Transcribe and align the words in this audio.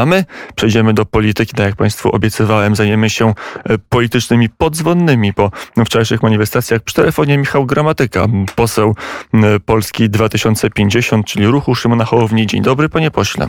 A 0.00 0.06
my 0.06 0.24
przejdziemy 0.54 0.94
do 0.94 1.06
polityki, 1.06 1.54
tak 1.54 1.66
jak 1.66 1.76
Państwu 1.76 2.10
obiecywałem, 2.10 2.76
zajmiemy 2.76 3.10
się 3.10 3.28
e, 3.28 3.78
politycznymi 3.88 4.48
podzwonnymi 4.48 5.34
po 5.34 5.50
wczorajszych 5.84 6.22
manifestacjach. 6.22 6.82
Przy 6.82 6.94
telefonie 6.94 7.38
Michał 7.38 7.66
Gramatyka, 7.66 8.26
poseł 8.56 8.94
Polski 9.66 10.10
2050, 10.10 11.26
czyli 11.26 11.46
ruchu 11.46 11.74
Szymona 11.74 12.04
Hołowni. 12.04 12.46
Dzień 12.46 12.62
dobry, 12.62 12.88
panie 12.88 13.10
pośle. 13.10 13.48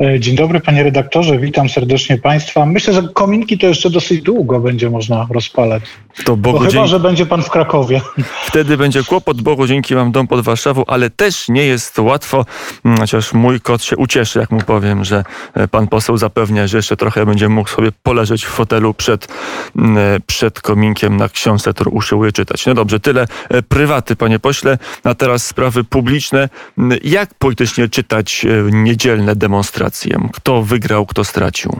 E, 0.00 0.20
dzień 0.20 0.36
dobry 0.36 0.60
panie 0.60 0.82
redaktorze, 0.82 1.38
witam 1.38 1.68
serdecznie 1.68 2.18
państwa. 2.18 2.66
Myślę, 2.66 2.94
że 2.94 3.08
kominki 3.14 3.58
to 3.58 3.66
jeszcze 3.66 3.90
dosyć 3.90 4.22
długo 4.22 4.60
będzie 4.60 4.90
można 4.90 5.26
rozpalać. 5.30 5.82
To 6.24 6.36
Bogu 6.36 6.58
chyba, 6.58 6.70
dzięki... 6.70 6.88
że 6.88 7.00
będzie 7.00 7.26
pan 7.26 7.42
w 7.42 7.50
Krakowie. 7.50 8.00
Wtedy 8.42 8.76
będzie 8.76 9.04
kłopot. 9.04 9.42
Bogu 9.42 9.66
dzięki 9.66 9.94
mam 9.94 10.12
dom 10.12 10.26
pod 10.26 10.40
Warszawą, 10.40 10.84
ale 10.86 11.10
też 11.10 11.48
nie 11.48 11.66
jest 11.66 11.98
łatwo, 11.98 12.46
mm, 12.84 12.98
chociaż 12.98 13.32
mój 13.32 13.60
kot 13.60 13.82
się 13.82 13.96
ucieszy, 13.96 14.38
jak 14.38 14.50
mu 14.50 14.60
powiem, 14.60 15.04
że 15.04 15.24
e, 15.54 15.68
pan 15.68 15.88
poseł 15.88 16.16
zapewnia, 16.16 16.66
że 16.66 16.78
jeszcze 16.78 16.96
trochę 16.96 17.26
będzie 17.26 17.48
mógł 17.48 17.68
sobie 17.68 17.92
poleżeć 18.02 18.44
w 18.46 18.48
fotelu 18.48 18.94
przed, 18.94 19.28
mm, 19.76 19.98
e, 19.98 20.20
przed 20.26 20.60
kominkiem 20.60 21.16
na 21.16 21.28
książce, 21.28 21.72
którą 21.72 21.90
usiłuje 21.90 22.32
czytać. 22.32 22.66
No 22.66 22.74
dobrze, 22.74 23.00
tyle 23.00 23.26
prywaty, 23.68 24.16
panie 24.16 24.38
pośle. 24.38 24.78
A 25.04 25.14
teraz 25.14 25.46
sprawy 25.46 25.84
publiczne. 25.84 26.48
Mm, 26.78 26.98
jak 27.04 27.34
politycznie 27.34 27.88
czytać 27.88 28.46
niedzielne 28.72 29.36
demonstracje? 29.36 30.28
Kto 30.32 30.62
wygrał, 30.62 31.06
kto 31.06 31.24
stracił? 31.24 31.78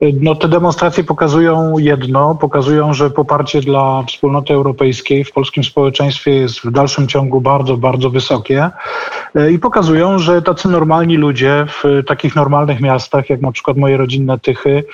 No, 0.00 0.34
te 0.34 0.48
demonstracje 0.48 1.04
pokazują 1.04 1.78
jedno, 1.78 2.34
pokazują, 2.34 2.94
że 2.94 3.10
poparcie 3.10 3.60
dla 3.60 4.02
wspólnoty 4.08 4.54
europejskiej 4.54 5.24
w 5.24 5.32
polskim 5.32 5.64
społeczeństwie 5.64 6.30
jest 6.30 6.60
w 6.60 6.70
dalszym 6.70 7.08
ciągu 7.08 7.40
bardzo, 7.40 7.76
bardzo 7.76 8.10
wysokie. 8.10 8.70
E, 9.34 9.52
i 9.52 9.58
pokazują, 9.58 10.18
że 10.18 10.42
tacy 10.42 10.68
normalni 10.68 11.16
ludzie 11.16 11.66
w 11.68 12.02
takich 12.06 12.36
normalnych 12.36 12.80
miastach, 12.80 13.30
jak 13.30 13.40
na 13.40 13.52
przykład 13.52 13.76
moje 13.76 13.96
rodzinne 13.96 14.38
Tychy, 14.38 14.84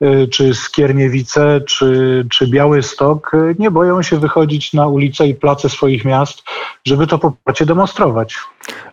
e, 0.00 0.26
czy 0.26 0.54
Skierniewice, 0.54 1.60
czy, 1.60 2.26
czy 2.30 2.46
Białystok, 2.46 3.34
e, 3.34 3.54
nie 3.58 3.70
boją 3.70 4.02
się 4.02 4.18
wychodzić 4.18 4.72
na 4.72 4.86
ulice 4.86 5.28
i 5.28 5.34
place 5.34 5.68
swoich 5.68 6.04
miast, 6.04 6.42
żeby 6.84 7.06
to 7.06 7.18
poparcie 7.18 7.66
demonstrować. 7.66 8.36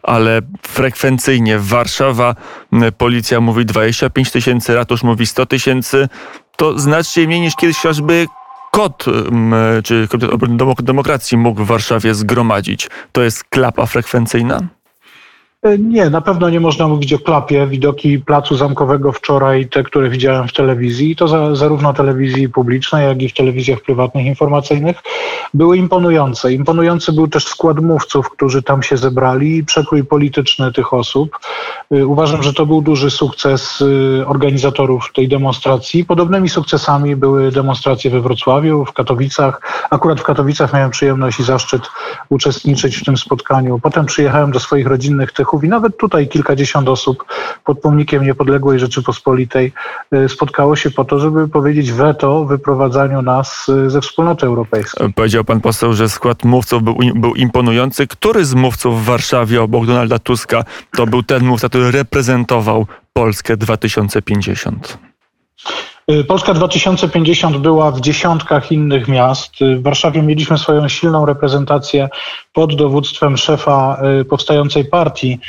Ale 0.03 0.41
frekwencyjnie 0.67 1.59
Warszawa, 1.59 2.35
policja 2.97 3.41
mówi 3.41 3.65
25 3.65 4.31
tysięcy, 4.31 4.75
ratusz 4.75 5.03
mówi 5.03 5.25
100 5.25 5.45
tysięcy, 5.45 5.60
to 6.55 6.79
znacznie 6.79 7.27
mniej 7.27 7.41
niż 7.41 7.55
kiedyś 7.55 7.77
chociażby 7.77 8.27
KOT, 8.71 9.05
czy 9.83 10.07
Komitet 10.07 10.33
Obrony 10.33 10.57
Demokracji 10.81 11.37
mógł 11.37 11.63
w 11.63 11.67
Warszawie 11.67 12.15
zgromadzić. 12.15 12.89
To 13.11 13.21
jest 13.21 13.43
klapa 13.43 13.85
frekwencyjna? 13.85 14.61
E, 15.63 15.77
nie, 15.77 16.09
na 16.09 16.21
pewno 16.21 16.49
nie 16.49 16.59
można 16.59 16.87
mówić 16.87 17.13
o 17.13 17.19
klapie. 17.19 17.67
Widoki 17.67 18.19
Placu 18.19 18.55
Zamkowego 18.55 19.11
wczoraj, 19.11 19.67
te, 19.67 19.83
które 19.83 20.09
widziałem 20.09 20.47
w 20.47 20.53
telewizji, 20.53 21.15
to 21.15 21.27
za, 21.27 21.55
zarówno 21.55 21.93
telewizji 21.93 22.49
publicznej, 22.49 23.07
jak 23.07 23.21
i 23.21 23.29
w 23.29 23.33
telewizjach 23.33 23.81
prywatnych 23.81 24.25
informacyjnych, 24.25 24.97
były 25.53 25.77
imponujące. 25.77 26.53
Imponujący 26.53 27.13
był 27.13 27.27
też 27.27 27.47
skład 27.47 27.79
mówców, 27.79 28.29
którzy 28.29 28.63
tam 28.63 28.83
się 28.83 28.97
zebrali 28.97 29.57
i 29.57 29.65
przekrój 29.65 30.03
polityczny 30.03 30.73
tych 30.73 30.93
osób. 30.93 31.39
E, 31.91 32.05
uważam, 32.05 32.43
że 32.43 32.53
to 32.53 32.65
był 32.65 32.81
duży 32.81 33.11
sukces 33.11 33.83
e, 34.21 34.27
organizatorów 34.27 35.13
tej 35.13 35.27
demonstracji. 35.27 36.05
Podobnymi 36.05 36.49
sukcesami 36.49 37.15
były 37.15 37.51
demonstracje 37.51 38.11
we 38.11 38.21
Wrocławiu, 38.21 38.85
w 38.85 38.93
Katowicach. 38.93 39.61
Akurat 39.89 40.19
w 40.19 40.23
Katowicach 40.23 40.73
miałem 40.73 40.91
przyjemność 40.91 41.39
i 41.39 41.43
zaszczyt 41.43 41.81
uczestniczyć 42.29 42.97
w 42.97 43.05
tym 43.05 43.17
spotkaniu. 43.17 43.79
Potem 43.79 44.05
przyjechałem 44.05 44.51
do 44.51 44.59
swoich 44.59 44.87
rodzinnych 44.87 45.31
tych 45.31 45.50
i 45.59 45.67
nawet 45.67 45.97
tutaj 45.97 46.27
kilkadziesiąt 46.27 46.89
osób 46.89 47.25
pod 47.65 47.79
pomnikiem 47.79 48.23
niepodległej 48.23 48.79
Rzeczypospolitej 48.79 49.73
e, 50.11 50.29
spotkało 50.29 50.75
się 50.75 50.91
po 50.91 51.05
to, 51.05 51.19
żeby 51.19 51.47
powiedzieć 51.47 51.91
weto 51.91 52.45
wyprowadzaniu 52.45 53.21
nas 53.21 53.67
e, 53.69 53.89
ze 53.89 54.01
wspólnoty 54.01 54.45
europejskiej. 54.45 55.13
Powiedział 55.13 55.43
pan 55.43 55.61
poseł, 55.61 55.93
że 55.93 56.09
skład 56.09 56.43
mówców 56.43 56.83
był, 56.83 56.95
był 57.15 57.35
imponujący. 57.35 58.07
Który 58.07 58.45
z 58.45 58.53
mówców 58.53 59.01
w 59.01 59.05
Warszawie 59.05 59.61
obok 59.61 59.85
Donalda 59.85 60.19
Tuska 60.19 60.63
to 60.91 61.07
był 61.07 61.23
ten 61.23 61.45
mówca, 61.45 61.69
który 61.69 61.91
reprezentował 61.91 62.87
Polskę 63.13 63.57
2050? 63.57 64.97
Y, 66.19 66.23
Polska 66.23 66.53
2050 66.53 67.57
była 67.57 67.91
w 67.91 68.01
dziesiątkach 68.01 68.71
innych 68.71 69.07
miast. 69.07 69.61
Y, 69.61 69.75
w 69.75 69.83
Warszawie 69.83 70.21
mieliśmy 70.21 70.57
swoją 70.57 70.87
silną 70.87 71.25
reprezentację 71.25 72.09
pod 72.53 72.75
dowództwem 72.75 73.37
szefa 73.37 74.01
y, 74.21 74.25
powstającej 74.25 74.85
partii, 74.85 75.39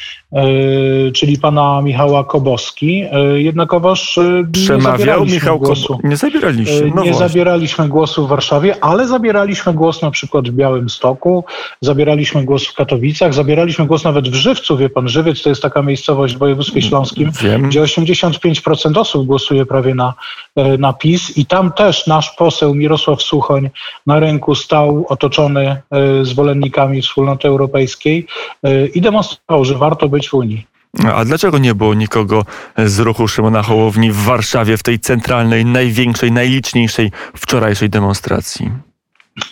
czyli 1.15 1.39
pana 1.39 1.83
Michała 1.83 2.25
Koboski. 2.25 3.05
Jednakowoż 3.34 4.19
Przemawiał 4.53 5.25
nie 5.25 5.33
Michał 5.33 5.59
głosu. 5.59 5.99
Nie 6.05 6.17
zabieraliśmy. 6.17 6.81
No 6.81 6.87
nie 6.87 6.93
właśnie. 6.93 7.15
zabieraliśmy 7.15 7.89
głosu 7.89 8.27
w 8.27 8.29
Warszawie, 8.29 8.84
ale 8.84 9.09
zabieraliśmy 9.09 9.75
głos 9.75 10.03
na 10.03 10.11
przykład 10.11 10.49
w 10.49 10.53
Białymstoku, 10.53 11.44
zabieraliśmy 11.81 12.44
głos 12.44 12.67
w 12.67 12.75
Katowicach, 12.75 13.34
zabieraliśmy 13.34 13.87
głos 13.87 14.05
nawet 14.05 14.29
w 14.29 14.34
Żywcu. 14.34 14.77
Wie 14.77 14.91
pan, 14.91 15.09
Żywiec 15.09 15.43
to 15.43 15.49
jest 15.49 15.62
taka 15.62 15.83
miejscowość 15.83 16.34
w 16.34 16.39
województwie 16.39 16.83
śląskim, 16.83 17.31
Wiem. 17.43 17.62
gdzie 17.62 17.83
85% 17.83 18.99
osób 18.99 19.27
głosuje 19.27 19.67
prawie 19.67 19.94
na 19.94 20.15
E, 20.57 20.79
na 20.79 20.93
PiS 20.93 21.37
i 21.37 21.47
tam 21.47 21.73
też 21.73 22.07
nasz 22.07 22.31
poseł 22.31 22.75
Mirosław 22.75 23.23
Suchoń 23.23 23.71
na 24.07 24.21
rynku 24.21 24.55
stał 24.55 25.07
otoczony 25.09 25.83
e, 25.91 26.25
zwolennikami 26.25 27.03
wspólnoty 27.03 27.49
europejskiej 27.49 28.27
e, 28.62 28.87
i 28.87 29.01
demonstrował, 29.01 29.65
że 29.65 29.75
warto 29.75 30.09
być 30.09 30.29
w 30.29 30.35
Unii. 30.35 30.67
A 31.15 31.25
dlaczego 31.25 31.59
nie 31.59 31.75
było 31.75 31.95
nikogo 31.95 32.45
z 32.79 32.99
ruchu 32.99 33.29
Szymona 33.29 33.62
Hołowni 33.62 34.12
w 34.12 34.17
Warszawie 34.17 34.77
w 34.77 34.83
tej 34.83 34.99
centralnej, 34.99 35.65
największej, 35.65 36.33
najliczniejszej 36.33 37.11
wczorajszej 37.37 37.91
demonstracji? 37.91 38.71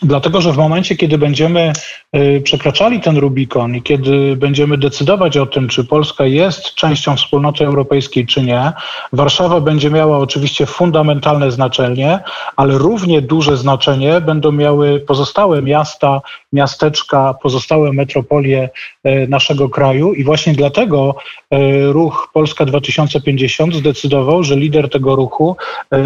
Dlatego, 0.02 0.40
że 0.40 0.52
w 0.52 0.56
momencie, 0.56 0.96
kiedy 0.96 1.18
będziemy 1.18 1.72
y, 2.16 2.40
przekraczali 2.44 3.00
ten 3.00 3.16
Rubikon 3.16 3.76
i 3.76 3.82
kiedy 3.82 4.36
będziemy 4.36 4.78
decydować 4.78 5.36
o 5.36 5.46
tym, 5.46 5.68
czy 5.68 5.84
Polska 5.84 6.24
jest 6.24 6.74
częścią 6.74 7.16
wspólnoty 7.16 7.66
europejskiej, 7.66 8.26
czy 8.26 8.42
nie, 8.42 8.72
Warszawa 9.12 9.60
będzie 9.60 9.90
miała 9.90 10.18
oczywiście 10.18 10.66
fundamentalne 10.66 11.50
znaczenie, 11.50 12.20
ale 12.56 12.78
równie 12.78 13.22
duże 13.22 13.56
znaczenie 13.56 14.20
będą 14.20 14.52
miały 14.52 15.00
pozostałe 15.00 15.62
miasta, 15.62 16.20
miasteczka, 16.52 17.34
pozostałe 17.42 17.92
metropolie 17.92 18.70
y, 19.06 19.26
naszego 19.28 19.68
kraju 19.68 20.12
i 20.12 20.24
właśnie 20.24 20.52
dlatego 20.52 21.14
y, 21.54 21.92
ruch 21.92 22.30
Polska 22.32 22.64
2050 22.64 23.74
zdecydował, 23.74 24.44
że 24.44 24.56
lider 24.56 24.90
tego 24.90 25.16
ruchu 25.16 25.56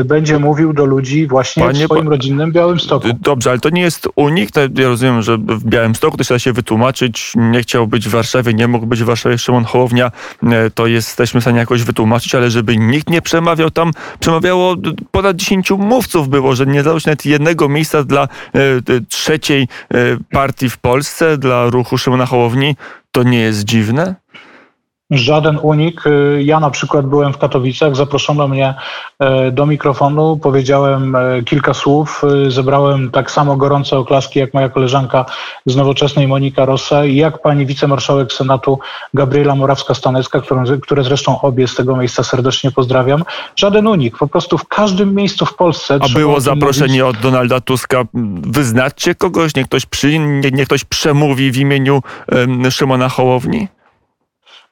będzie 0.04 0.38
mówił 0.38 0.72
do 0.72 0.84
ludzi 0.84 1.26
właśnie 1.26 1.62
Panie 1.62 1.80
w 1.80 1.84
swoim 1.84 2.08
rodzinnym 2.08 2.52
Białymstoku. 2.52 3.08
Dobrze, 3.20 3.50
ale 3.50 3.58
to 3.64 3.70
nie 3.70 3.82
jest 3.82 4.08
unik. 4.16 4.50
Ja 4.78 4.88
rozumiem, 4.88 5.22
że 5.22 5.38
w 5.38 5.64
Białymstoku 5.64 6.16
to 6.16 6.24
się 6.24 6.34
da 6.34 6.38
się 6.38 6.52
wytłumaczyć. 6.52 7.32
Nie 7.36 7.60
chciał 7.60 7.86
być 7.86 8.08
w 8.08 8.10
Warszawie, 8.10 8.54
nie 8.54 8.68
mógł 8.68 8.86
być 8.86 9.02
w 9.02 9.06
Warszawie 9.06 9.38
Szymon 9.38 9.64
Hołownia. 9.64 10.10
E, 10.42 10.70
to 10.70 10.86
jesteśmy 10.86 11.40
w 11.40 11.44
stanie 11.44 11.58
jakoś 11.58 11.82
wytłumaczyć, 11.82 12.34
ale 12.34 12.50
żeby 12.50 12.76
nikt 12.76 13.10
nie 13.10 13.22
przemawiał 13.22 13.70
tam, 13.70 13.90
przemawiało 14.20 14.76
ponad 15.10 15.36
10 15.36 15.70
mówców 15.70 16.28
było, 16.28 16.54
że 16.54 16.66
nie 16.66 16.82
dało 16.82 17.00
się 17.00 17.10
nawet 17.10 17.26
jednego 17.26 17.68
miejsca 17.68 18.04
dla 18.04 18.22
e, 18.22 18.28
trzeciej 19.08 19.62
e, 19.62 19.96
partii 20.30 20.70
w 20.70 20.78
Polsce, 20.78 21.38
dla 21.38 21.66
ruchu 21.70 21.98
Szymona 21.98 22.26
Hołowni. 22.26 22.76
To 23.12 23.22
nie 23.22 23.38
jest 23.38 23.64
dziwne? 23.64 24.14
Żaden 25.18 25.58
unik. 25.62 26.06
Y, 26.06 26.42
ja 26.44 26.60
na 26.60 26.70
przykład 26.70 27.06
byłem 27.06 27.32
w 27.32 27.38
Katowicach, 27.38 27.96
zaproszono 27.96 28.48
mnie 28.48 28.74
e, 29.18 29.50
do 29.50 29.66
mikrofonu, 29.66 30.36
powiedziałem 30.36 31.16
e, 31.16 31.42
kilka 31.42 31.74
słów, 31.74 32.22
y, 32.46 32.50
zebrałem 32.50 33.10
tak 33.10 33.30
samo 33.30 33.56
gorące 33.56 33.98
oklaski 33.98 34.38
jak 34.38 34.54
moja 34.54 34.68
koleżanka 34.68 35.24
z 35.66 35.76
Nowoczesnej 35.76 36.28
Monika 36.28 36.64
Rossa 36.64 37.04
i 37.04 37.16
jak 37.16 37.42
pani 37.42 37.66
wicemarszałek 37.66 38.32
Senatu 38.32 38.78
Gabriela 39.14 39.54
Morawska-Stanecka, 39.54 40.42
które 40.82 41.04
zresztą 41.04 41.40
obie 41.40 41.68
z 41.68 41.74
tego 41.74 41.96
miejsca 41.96 42.22
serdecznie 42.22 42.70
pozdrawiam. 42.70 43.24
Żaden 43.56 43.86
unik. 43.86 44.18
Po 44.18 44.26
prostu 44.26 44.58
w 44.58 44.68
każdym 44.68 45.14
miejscu 45.14 45.46
w 45.46 45.54
Polsce. 45.54 45.98
A 46.00 46.18
było 46.18 46.40
zaproszenie 46.40 47.04
mówić... 47.04 47.16
od 47.16 47.22
Donalda 47.22 47.60
Tuska. 47.60 48.04
Wyznaczcie 48.42 49.14
kogoś, 49.14 49.54
niech 49.54 49.66
ktoś, 49.66 49.86
przy, 49.86 50.18
nie, 50.18 50.50
niech 50.50 50.66
ktoś 50.66 50.84
przemówi 50.84 51.50
w 51.50 51.56
imieniu 51.56 52.02
um, 52.32 52.70
Szymona 52.70 53.08
Hołowni? 53.08 53.68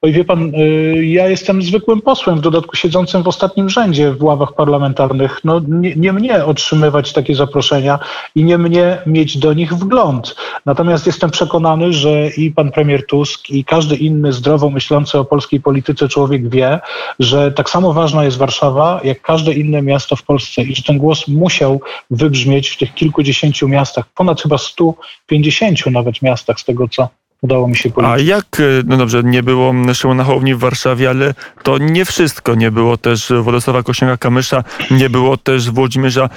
Oj, 0.05 0.13
wie 0.13 0.25
pan, 0.25 0.55
y, 0.55 1.07
ja 1.07 1.29
jestem 1.29 1.63
zwykłym 1.63 2.01
posłem, 2.01 2.39
w 2.39 2.41
dodatku 2.41 2.77
siedzącym 2.77 3.23
w 3.23 3.29
ostatnim 3.29 3.69
rzędzie 3.69 4.13
w 4.13 4.23
ławach 4.23 4.55
parlamentarnych. 4.55 5.41
No, 5.45 5.61
nie, 5.69 5.95
nie, 5.97 6.13
mnie 6.13 6.45
otrzymywać 6.45 7.13
takie 7.13 7.35
zaproszenia 7.35 7.99
i 8.35 8.45
nie 8.45 8.59
mnie 8.59 8.99
mieć 9.07 9.39
do 9.39 9.53
nich 9.53 9.75
wgląd. 9.75 10.37
Natomiast 10.67 11.07
jestem 11.07 11.31
przekonany, 11.31 11.93
że 11.93 12.29
i 12.29 12.51
pan 12.51 12.71
premier 12.73 13.07
Tusk, 13.07 13.51
i 13.51 13.65
każdy 13.65 13.97
inny 13.97 14.33
zdrowo 14.33 14.71
myślący 14.71 15.19
o 15.19 15.25
polskiej 15.25 15.61
polityce 15.61 16.09
człowiek 16.09 16.49
wie, 16.49 16.81
że 17.19 17.53
tak 17.53 17.71
samo 17.71 17.93
ważna 17.93 18.25
jest 18.25 18.39
Warszawa, 18.39 19.01
jak 19.05 19.23
każde 19.23 19.53
inne 19.53 19.83
miasto 19.83 20.17
w 20.17 20.23
Polsce 20.23 20.63
i 20.63 20.75
że 20.75 20.83
ten 20.83 20.99
głos 20.99 21.29
musiał 21.29 21.81
wybrzmieć 22.11 22.69
w 22.69 22.77
tych 22.77 22.95
kilkudziesięciu 22.95 23.69
miastach, 23.69 24.05
ponad 24.15 24.43
chyba 24.43 24.59
150 24.59 25.87
nawet 25.87 26.23
miastach, 26.23 26.61
z 26.61 26.65
tego 26.65 26.89
co 26.89 27.09
udało 27.43 27.69
mi 27.69 27.77
się 27.77 27.91
policzyć. 27.91 28.15
A 28.15 28.19
jak, 28.19 28.47
no 28.85 28.97
dobrze, 28.97 29.23
nie 29.25 29.43
było 29.43 29.75
Szymona 29.95 30.25
Hołowni 30.25 30.55
w 30.55 30.59
Warszawie, 30.59 31.11
ale 31.11 31.35
to 31.63 31.79
nie 31.79 32.05
wszystko. 32.05 32.55
Nie 32.55 32.71
było 32.71 32.97
też 32.97 33.33
Władysława 33.43 33.81
Kośniaka-Kamysza, 33.81 34.65
nie 34.91 35.11
było 35.11 35.37
też 35.37 35.71
Włodzimierza 35.71 36.29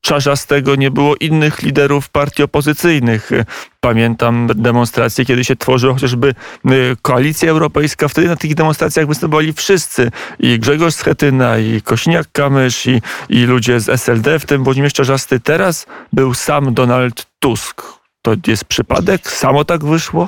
Czarzastego, 0.00 0.76
nie 0.76 0.90
było 0.90 1.16
innych 1.16 1.62
liderów 1.62 2.08
partii 2.08 2.42
opozycyjnych. 2.42 3.30
Pamiętam 3.80 4.48
demonstracje, 4.54 5.24
kiedy 5.24 5.44
się 5.44 5.56
tworzyła 5.56 5.94
chociażby 5.94 6.34
Koalicja 7.02 7.50
Europejska. 7.50 8.08
Wtedy 8.08 8.28
na 8.28 8.36
tych 8.36 8.54
demonstracjach 8.54 9.06
występowali 9.06 9.52
wszyscy. 9.52 10.10
I 10.38 10.58
Grzegorz 10.58 10.94
Schetyna, 10.94 11.58
i 11.58 11.80
Kośniak-Kamysz, 11.80 12.90
i, 12.90 13.02
i 13.38 13.44
ludzie 13.44 13.80
z 13.80 13.88
SLD, 13.88 14.38
w 14.38 14.46
tym 14.46 14.64
Włodzimierz 14.64 14.92
Czarzasty. 14.92 15.40
Teraz 15.40 15.86
był 16.12 16.34
sam 16.34 16.74
Donald 16.74 17.26
Tusk. 17.40 18.01
To 18.22 18.34
jest 18.46 18.64
przypadek? 18.64 19.30
Samo 19.30 19.64
tak 19.64 19.84
wyszło? 19.84 20.26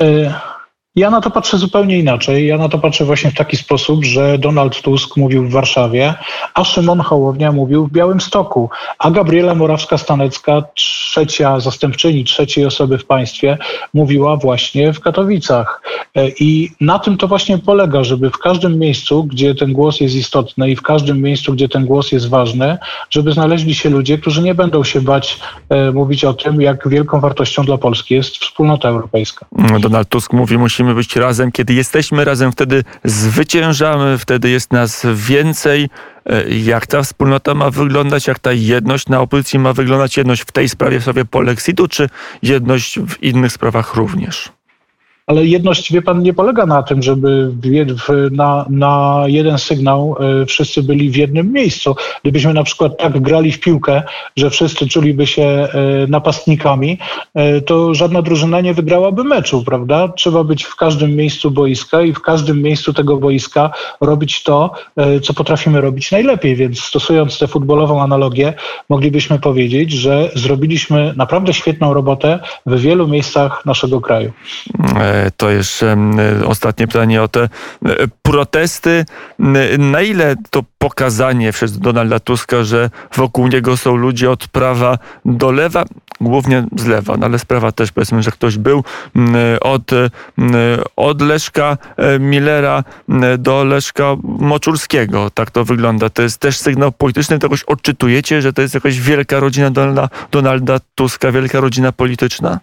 Ja 0.97 1.11
na 1.11 1.21
to 1.21 1.31
patrzę 1.31 1.59
zupełnie 1.59 1.99
inaczej. 1.99 2.47
Ja 2.47 2.59
na 2.59 2.69
to 2.69 2.79
patrzę 2.79 3.05
właśnie 3.05 3.31
w 3.31 3.35
taki 3.35 3.57
sposób, 3.57 4.05
że 4.05 4.39
Donald 4.39 4.83
Tusk 4.83 5.17
mówił 5.17 5.49
w 5.49 5.53
Warszawie, 5.53 6.15
a 6.55 6.65
Szymon 6.65 7.01
Hołownia 7.01 7.53
mówił 7.53 7.87
w 7.87 7.93
Białymstoku, 7.93 8.71
a 8.99 9.11
Gabriela 9.11 9.55
Morawska-Stanecka, 9.55 10.63
trzecia 10.75 11.61
zastępczyni 11.61 12.25
trzeciej 12.25 12.67
osoby 12.67 12.99
w 12.99 13.07
państwie, 13.07 13.59
mówiła 13.95 14.37
właśnie 14.37 14.93
w 14.93 15.01
Katowicach. 15.01 15.83
E, 16.15 16.29
I 16.29 16.71
na 16.81 16.99
tym 16.99 17.17
to 17.17 17.29
właśnie 17.29 17.59
polega, 17.59 18.05
żeby 18.05 18.31
w 18.31 18.39
każdym 18.39 18.79
miejscu, 18.79 19.25
gdzie 19.25 19.55
ten 19.55 19.73
głos 19.73 20.01
jest 20.01 20.15
istotny 20.15 20.71
i 20.71 20.77
w 20.77 20.83
każdym 20.83 21.23
miejscu, 21.23 21.53
gdzie 21.53 21.69
ten 21.69 21.87
głos 21.87 22.13
jest 22.13 22.29
ważny, 22.29 22.79
żeby 23.11 23.33
znaleźli 23.33 23.75
się 23.75 23.91
ludzie, 23.91 24.19
którzy 24.19 24.43
nie 24.43 24.55
będą 24.55 24.85
się 24.85 25.01
bać 25.01 25.41
e, 25.69 25.93
mówić 25.93 26.25
o 26.25 26.35
tym, 26.35 26.61
jak 26.61 26.89
wielką 26.89 27.21
wartością 27.21 27.65
dla 27.65 27.79
Polski 27.79 28.15
jest 28.15 28.37
wspólnota 28.37 28.89
europejska. 28.89 29.47
Donald 29.81 30.09
Tusk 30.09 30.33
mówi, 30.33 30.59
musimy 30.59 30.84
musimy 30.85 30.95
być 30.95 31.17
razem. 31.17 31.53
Kiedy 31.53 31.75
jesteśmy 31.75 32.25
razem, 32.25 32.53
wtedy 32.53 32.85
zwyciężamy, 33.05 34.19
wtedy 34.19 34.51
jest 34.51 34.73
nas 34.73 35.07
więcej. 35.15 35.89
E, 36.27 36.51
jak 36.51 36.87
ta 36.87 37.03
wspólnota 37.03 37.55
ma 37.55 37.71
wyglądać, 37.71 38.27
jak 38.27 38.39
ta 38.39 38.53
jedność 38.53 39.09
na 39.09 39.21
opozycji 39.21 39.59
ma 39.59 39.73
wyglądać, 39.73 40.17
jedność 40.17 40.43
w 40.43 40.53
tej 40.53 40.69
sprawie, 40.69 40.99
w 40.99 41.03
sprawie 41.03 41.25
Polexitu, 41.25 41.89
czy 41.89 42.09
jedność 42.43 42.99
w 42.99 43.23
innych 43.23 43.53
sprawach 43.53 43.95
również? 43.95 44.54
Ale 45.27 45.47
jedność, 45.47 45.93
wie 45.93 46.03
pan, 46.03 46.23
nie 46.23 46.35
polega 46.35 46.67
na 46.67 46.83
tym, 46.83 47.03
żeby 47.03 47.53
na, 48.31 48.67
na 48.71 49.25
jeden 49.27 49.59
sygnał 49.59 50.17
y, 50.43 50.47
wszyscy 50.47 50.83
byli 50.83 51.11
w 51.11 51.17
jednym 51.17 51.53
miejscu. 51.53 51.97
Gdybyśmy 52.23 52.55
na 52.55 52.65
przykład 52.65 52.99
tak 52.99 53.21
grali 53.21 53.53
w 53.53 53.61
piłkę, 53.61 54.03
że 54.37 54.51
wszyscy 54.51 54.89
czuliby 54.89 55.27
się 55.27 55.69
y, 56.05 56.09
napastnikami, 56.09 56.99
y, 57.59 57.63
to 57.63 57.95
żadna 57.95 58.23
drużyna 58.23 58.61
nie 58.61 58.75
wygrałaby 58.75 59.25
meczu, 59.25 59.65
prawda? 59.65 60.09
Trzeba 60.09 60.45
być 60.45 60.65
w 60.65 60.77
każdym 60.77 61.17
miejscu 61.17 61.51
boiska 61.51 62.03
i 62.03 62.13
w 62.13 62.21
każdym 62.21 62.63
miejscu 62.63 62.93
tego 62.93 63.17
boiska 63.17 63.71
robić 64.01 64.43
to, 64.43 64.73
co 65.23 65.35
potrafimy 65.35 65.81
robić 65.81 66.11
najlepiej. 66.11 66.57
Więc 66.57 66.81
stosując 66.81 67.39
tę 67.39 67.47
futbolową 67.47 68.03
analogię, 68.03 68.53
moglibyśmy 68.89 69.39
powiedzieć, 69.39 69.93
że 69.93 70.31
zrobiliśmy 70.35 71.15
naprawdę 71.17 71.55
świetną 71.55 71.95
robotę 71.95 72.39
w 72.67 72.81
wielu 72.81 73.09
miejscach 73.09 73.67
naszego 73.67 74.01
kraju. 74.01 74.33
To 75.37 75.51
jeszcze 75.51 75.97
ostatnie 76.47 76.87
pytanie 76.87 77.23
o 77.23 77.29
te 77.29 77.43
e, 77.43 77.49
protesty. 78.23 79.05
Na 79.79 80.01
ile 80.03 80.35
to 80.51 80.63
pokazanie 80.79 81.53
przez 81.53 81.79
Donalda 81.79 82.21
Tuska, 82.21 82.65
że 82.65 82.91
wokół 83.15 83.49
niego 83.49 83.77
są 83.77 83.97
ludzie 83.97 84.31
od 84.31 84.49
prawa 84.49 84.99
do 85.25 85.51
lewa, 85.51 85.85
głównie 86.21 86.65
z 86.77 86.87
lewa, 86.87 87.17
no 87.17 87.27
ale 87.27 87.39
sprawa 87.39 87.73
też 87.73 87.93
powiedzmy, 87.93 88.23
że 88.23 88.31
ktoś 88.31 88.59
był 88.59 88.85
od, 89.61 89.91
od 90.97 91.23
Leszka 91.23 91.77
e, 91.97 92.19
Millera 92.19 92.85
do 93.39 93.65
Leszka 93.65 94.17
Moczulskiego. 94.23 95.31
Tak 95.31 95.51
to 95.51 95.65
wygląda. 95.65 96.11
To 96.11 96.23
jest 96.23 96.39
też 96.39 96.59
sygnał 96.59 96.93
polityczny. 96.93 97.39
To 97.39 97.47
jakoś 97.47 97.63
odczytujecie, 97.63 98.43
że 98.43 98.53
to 98.53 98.63
jest 98.63 98.75
jakaś 98.75 99.01
wielka 99.01 99.41
rodzina 99.41 99.71
Donalda, 99.71 100.09
Donalda 100.33 100.79
Tuska, 100.95 101.33
wielka 101.33 101.61
rodzina 101.61 101.93
polityczna? 101.93 102.59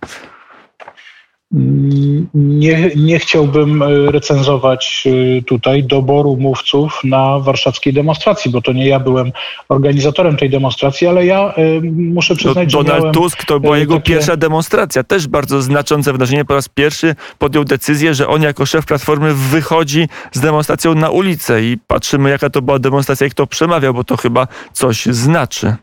Nie, 2.33 2.91
nie 2.95 3.19
chciałbym 3.19 3.81
e, 3.81 4.11
recenzować 4.11 5.03
e, 5.39 5.41
tutaj 5.41 5.83
doboru 5.83 6.37
mówców 6.37 6.99
na 7.03 7.39
warszawskiej 7.39 7.93
demonstracji, 7.93 8.51
bo 8.51 8.61
to 8.61 8.73
nie 8.73 8.87
ja 8.87 8.99
byłem 8.99 9.31
organizatorem 9.69 10.37
tej 10.37 10.49
demonstracji, 10.49 11.07
ale 11.07 11.25
ja 11.25 11.53
e, 11.53 11.81
muszę 11.91 12.35
przyznać, 12.35 12.73
no, 12.73 12.79
że 12.79 12.85
Donald 12.85 13.13
Tusk 13.13 13.45
to 13.45 13.59
była 13.59 13.77
jego 13.77 13.95
takie... 13.95 14.13
pierwsza 14.13 14.37
demonstracja, 14.37 15.03
też 15.03 15.27
bardzo 15.27 15.61
znaczące 15.61 16.11
wydarzenie. 16.11 16.45
Po 16.45 16.53
raz 16.53 16.69
pierwszy 16.69 17.15
podjął 17.39 17.63
decyzję, 17.63 18.13
że 18.13 18.27
on 18.27 18.41
jako 18.41 18.65
szef 18.65 18.85
Platformy 18.85 19.33
wychodzi 19.33 20.07
z 20.31 20.39
demonstracją 20.39 20.95
na 20.95 21.09
ulicę 21.09 21.63
i 21.63 21.77
patrzymy 21.87 22.29
jaka 22.29 22.49
to 22.49 22.61
była 22.61 22.79
demonstracja, 22.79 23.25
jak 23.25 23.33
to 23.33 23.47
przemawiał, 23.47 23.93
bo 23.93 24.03
to 24.03 24.17
chyba 24.17 24.47
coś 24.73 25.05
znaczy. 25.05 25.75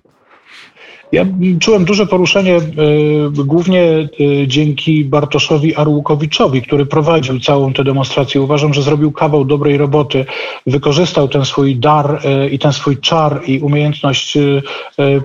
Ja 1.12 1.26
czułem 1.60 1.84
duże 1.84 2.06
poruszenie 2.06 2.56
y, 2.56 3.44
głównie 3.44 3.82
y, 4.20 4.44
dzięki 4.46 5.04
Bartoszowi 5.04 5.76
Arłukowiczowi, 5.76 6.62
który 6.62 6.86
prowadził 6.86 7.40
całą 7.40 7.72
tę 7.72 7.84
demonstrację. 7.84 8.42
Uważam, 8.42 8.74
że 8.74 8.82
zrobił 8.82 9.12
kawał 9.12 9.44
dobrej 9.44 9.76
roboty. 9.76 10.24
Wykorzystał 10.66 11.28
ten 11.28 11.44
swój 11.44 11.76
dar 11.76 12.20
y, 12.44 12.48
i 12.48 12.58
ten 12.58 12.72
swój 12.72 12.96
czar 12.96 13.40
i 13.46 13.60
umiejętność 13.60 14.38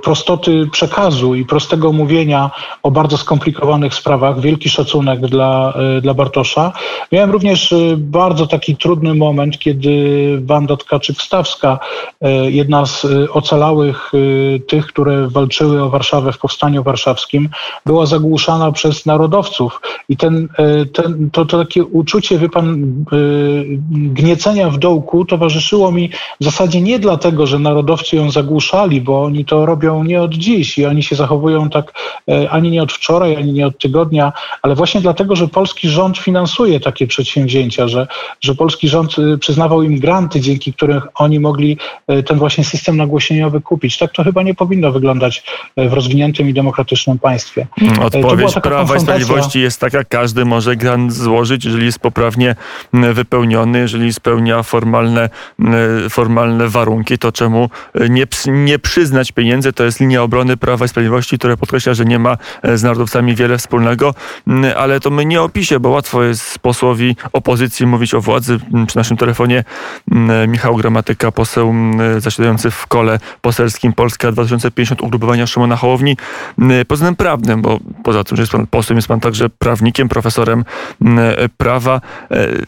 prostoty 0.03 0.67
przekazu 0.71 1.35
i 1.35 1.45
prostego 1.45 1.91
mówienia 1.91 2.51
o 2.83 2.91
bardzo 2.91 3.17
skomplikowanych 3.17 3.93
sprawach. 3.93 4.39
Wielki 4.39 4.69
szacunek 4.69 5.19
dla, 5.19 5.73
dla 6.01 6.13
Bartosza. 6.13 6.73
Miałem 7.11 7.31
również 7.31 7.75
bardzo 7.97 8.47
taki 8.47 8.75
trudny 8.75 9.15
moment, 9.15 9.59
kiedy 9.59 9.93
Wanda 10.41 10.75
Tkaczyk-Stawska, 10.75 11.77
jedna 12.47 12.85
z 12.85 13.05
ocalałych 13.31 14.11
tych, 14.67 14.85
które 14.85 15.27
walczyły 15.27 15.72
walczyły 15.73 15.83
o 15.83 15.89
Warszawę 15.89 16.31
w 16.31 16.37
Powstaniu 16.37 16.83
Warszawskim, 16.83 17.49
była 17.85 18.05
zagłuszana 18.05 18.71
przez 18.71 19.05
narodowców. 19.05 19.81
I 20.09 20.17
ten, 20.17 20.47
e, 20.57 20.85
ten, 20.85 21.29
to, 21.31 21.45
to 21.45 21.57
takie 21.57 21.83
uczucie, 21.83 22.37
wie 22.37 22.49
pan, 22.49 22.73
e, 22.73 23.17
gniecenia 23.91 24.69
w 24.69 24.77
dołku 24.77 25.25
towarzyszyło 25.25 25.91
mi 25.91 26.09
w 26.41 26.43
zasadzie 26.43 26.81
nie 26.81 26.99
dlatego, 26.99 27.47
że 27.47 27.59
narodowcy 27.59 28.15
ją 28.15 28.31
zagłuszali, 28.31 29.01
bo 29.01 29.23
oni 29.23 29.45
to 29.45 29.65
robią 29.65 30.03
nie 30.03 30.21
od 30.21 30.33
dziś 30.33 30.77
i 30.77 30.85
oni 30.85 31.03
się 31.03 31.15
zachowują 31.15 31.69
tak 31.69 31.93
e, 32.29 32.49
ani 32.49 32.71
nie 32.71 32.83
od 32.83 32.91
wczoraj, 32.91 33.35
ani 33.35 33.53
nie 33.53 33.67
od 33.67 33.79
tygodnia, 33.79 34.33
ale 34.61 34.75
właśnie 34.75 35.01
dlatego, 35.01 35.35
że 35.35 35.47
polski 35.47 35.89
rząd 35.89 36.17
finansuje 36.17 36.79
takie 36.79 37.07
przedsięwzięcia, 37.07 37.87
że, 37.87 38.07
że 38.41 38.55
polski 38.55 38.89
rząd 38.89 39.15
przyznawał 39.39 39.83
im 39.83 39.99
granty, 39.99 40.39
dzięki 40.39 40.73
którym 40.73 41.01
oni 41.15 41.39
mogli 41.39 41.77
ten 42.25 42.37
właśnie 42.37 42.63
system 42.63 42.97
nagłośnieniowy 42.97 43.61
kupić. 43.61 43.97
Tak 43.97 44.11
to 44.11 44.23
chyba 44.23 44.43
nie 44.43 44.53
powinno 44.55 44.91
wyglądać 44.91 45.43
w 45.77 45.93
rozwiniętym 45.93 46.49
i 46.49 46.53
demokratycznym 46.53 47.19
państwie. 47.19 47.67
Mm, 47.81 47.99
odpowiedź 47.99 48.53
Prawa 48.63 48.95
i 48.95 48.99
Sprawiedliwości 48.99 49.61
jest 49.61 49.79
taka, 49.79 50.03
każdy 50.03 50.45
może 50.45 50.75
grant 50.75 51.13
złożyć, 51.13 51.65
jeżeli 51.65 51.85
jest 51.85 51.99
poprawnie 51.99 52.55
mm, 52.93 53.13
wypełniony, 53.13 53.79
jeżeli 53.79 54.13
spełnia 54.13 54.63
formalne, 54.63 55.29
mm, 55.59 56.09
formalne 56.09 56.67
warunki, 56.67 57.17
to 57.17 57.31
czemu 57.31 57.69
nie, 58.09 58.25
nie 58.47 58.79
przyznać 58.79 59.31
pieniędzy? 59.31 59.73
To 59.73 59.83
jest 59.83 59.99
linia 59.99 60.23
obrony 60.23 60.57
Prawa 60.57 60.85
i 60.85 60.87
Sprawiedliwości, 60.87 61.37
która 61.37 61.57
podkreśla, 61.57 61.93
że 61.93 62.05
nie 62.05 62.19
ma 62.19 62.37
e, 62.61 62.77
z 62.77 62.83
narodowcami 62.83 63.35
wiele 63.35 63.57
wspólnego, 63.57 64.13
ale 64.77 64.99
to 64.99 65.09
my 65.09 65.25
nie 65.25 65.41
opisie, 65.41 65.79
bo 65.79 65.89
łatwo 65.89 66.23
jest 66.23 66.59
posłowi 66.59 67.15
opozycji 67.33 67.85
mówić 67.85 68.13
o 68.13 68.21
władzy. 68.21 68.59
Przy 68.87 68.97
naszym 68.97 69.17
telefonie 69.17 69.63
Michał 70.47 70.75
Gramatyka, 70.75 71.31
poseł 71.31 71.73
zasiadający 72.17 72.71
w 72.71 72.87
kole 72.87 73.19
poselskim 73.41 73.93
Polska 73.93 74.31
2050 74.31 75.01
ugrupowania 75.01 75.47
Szymona 75.53 75.75
Hołowni 75.75 76.17
pod 76.87 76.97
względem 76.97 77.15
prawnym, 77.15 77.61
bo 77.61 77.79
poza 78.03 78.23
tym, 78.23 78.37
że 78.37 78.43
jest 78.43 78.51
pan 78.51 78.67
posłem, 78.67 78.97
jest 78.97 79.07
pan 79.07 79.19
także 79.19 79.49
prawnikiem, 79.49 80.09
profesorem 80.09 80.65
prawa. 81.57 82.01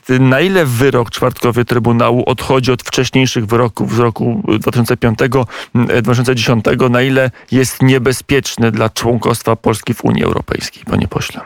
E, 0.09 0.19
na 0.19 0.41
ile 0.41 0.65
wyrok 0.65 1.11
czwartkowy 1.11 1.65
Trybunału 1.65 2.23
odchodzi 2.25 2.71
od 2.71 2.83
wcześniejszych 2.83 3.45
wyroków 3.45 3.95
z 3.95 3.99
roku 3.99 4.41
2005-2010? 4.45 6.89
Na 6.89 7.01
ile 7.01 7.31
jest 7.51 7.81
niebezpieczny 7.81 8.71
dla 8.71 8.89
członkostwa 8.89 9.55
Polski 9.55 9.93
w 9.93 10.03
Unii 10.03 10.23
Europejskiej, 10.23 10.83
panie 10.85 11.07
pośle? 11.07 11.41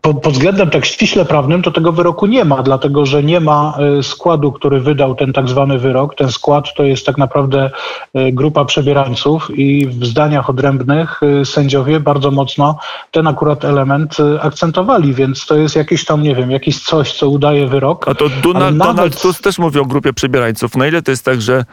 Pod, 0.00 0.28
względem 0.28 0.70
tak 0.70 0.84
ściśle 0.84 1.24
prawnym 1.24 1.62
to 1.62 1.70
tego 1.70 1.92
wyroku 1.92 2.26
nie 2.26 2.44
ma, 2.44 2.62
dlatego 2.62 3.06
że 3.06 3.22
nie 3.22 3.40
ma 3.40 3.78
e, 3.98 4.02
składu, 4.02 4.52
który 4.52 4.80
wydał 4.80 5.14
ten 5.14 5.32
tak 5.32 5.48
zwany 5.48 5.78
wyrok. 5.78 6.14
Ten 6.14 6.32
skład 6.32 6.74
to 6.76 6.82
jest 6.82 7.06
tak 7.06 7.18
naprawdę 7.18 7.70
e, 8.14 8.32
grupa 8.32 8.64
przebierańców 8.64 9.50
i 9.58 9.86
w 9.86 10.06
zdaniach 10.06 10.50
odrębnych 10.50 11.20
e, 11.22 11.44
sędziowie 11.44 12.00
bardzo 12.00 12.30
mocno 12.30 12.78
ten 13.10 13.26
akurat 13.26 13.64
element 13.64 14.16
akcentowali, 14.40 15.14
więc 15.14 15.46
to 15.46 15.56
jest 15.56 15.76
jakieś 15.76 16.04
tam, 16.04 16.22
nie 16.22 16.34
wiem, 16.34 16.50
jakieś 16.50 16.82
coś, 16.82 17.12
co 17.12 17.28
udaje 17.28 17.66
wyrok. 17.66 18.08
A 18.08 18.14
to 18.14 18.28
Donald, 18.28 18.76
nawet... 18.76 18.96
Donald 18.96 19.20
Tusk 19.20 19.42
też 19.42 19.58
mówi 19.58 19.78
o 19.78 19.84
grupie 19.84 20.12
przebierańców. 20.12 20.76
Na 20.76 20.86
ile 20.86 21.02
to 21.02 21.10
jest 21.10 21.24
tak, 21.24 21.40
że, 21.40 21.64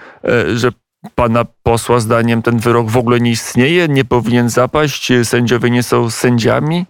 że 0.55 0.72
pana 1.15 1.46
posła 1.63 2.00
zdaniem 2.00 2.41
ten 2.41 2.58
wyrok 2.58 2.89
w 2.89 2.98
ogóle 2.98 3.20
nie 3.20 3.31
istnieje, 3.31 3.88
nie 3.88 4.05
powinien 4.05 4.50
zapaść, 4.50 5.12
sędziowie 5.24 5.70
nie 5.70 5.84
są 5.84 6.10
sędziami? 6.10 6.86